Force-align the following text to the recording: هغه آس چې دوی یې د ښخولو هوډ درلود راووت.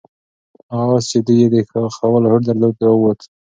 هغه 0.73 0.93
آس 1.01 1.05
چې 1.11 1.17
دوی 1.27 1.37
یې 1.41 1.47
د 1.53 1.55
ښخولو 1.93 2.27
هوډ 2.31 2.43
درلود 2.45 2.75
راووت. 2.85 3.19